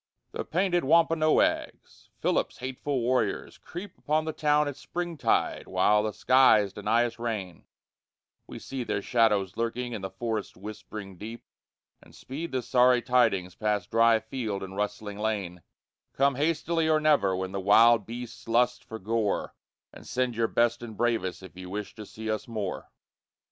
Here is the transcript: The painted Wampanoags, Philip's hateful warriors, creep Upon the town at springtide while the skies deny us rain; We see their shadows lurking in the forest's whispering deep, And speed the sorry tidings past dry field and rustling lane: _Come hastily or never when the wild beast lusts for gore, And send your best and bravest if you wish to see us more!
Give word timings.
The 0.31 0.43
painted 0.43 0.83
Wampanoags, 0.83 2.09
Philip's 2.17 2.57
hateful 2.57 3.01
warriors, 3.01 3.59
creep 3.59 3.99
Upon 3.99 4.25
the 4.25 4.33
town 4.33 4.67
at 4.67 4.75
springtide 4.75 5.67
while 5.67 6.01
the 6.01 6.11
skies 6.11 6.73
deny 6.73 7.05
us 7.05 7.19
rain; 7.19 7.65
We 8.47 8.57
see 8.57 8.83
their 8.83 9.03
shadows 9.03 9.55
lurking 9.57 9.93
in 9.93 10.01
the 10.01 10.09
forest's 10.09 10.57
whispering 10.57 11.17
deep, 11.19 11.43
And 12.01 12.15
speed 12.15 12.51
the 12.51 12.63
sorry 12.63 13.03
tidings 13.03 13.53
past 13.53 13.91
dry 13.91 14.19
field 14.19 14.63
and 14.63 14.75
rustling 14.75 15.19
lane: 15.19 15.61
_Come 16.17 16.35
hastily 16.35 16.89
or 16.89 16.99
never 16.99 17.35
when 17.35 17.51
the 17.51 17.59
wild 17.61 18.07
beast 18.07 18.47
lusts 18.49 18.83
for 18.83 18.97
gore, 18.97 19.53
And 19.93 20.07
send 20.07 20.35
your 20.35 20.47
best 20.47 20.81
and 20.81 20.97
bravest 20.97 21.43
if 21.43 21.55
you 21.55 21.69
wish 21.69 21.93
to 21.93 22.07
see 22.07 22.27
us 22.31 22.47
more! 22.47 22.89